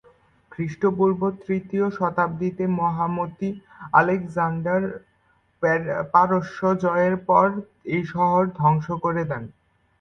[0.51, 3.49] খ্রিস্টপূর্ব তৃতীয় শতাব্দিতে মহামতি
[3.93, 4.81] আলেকজান্ডার
[6.13, 7.47] পারস্য জয়ের পর
[7.93, 9.43] এই শহর ধ্বংস করে দেন।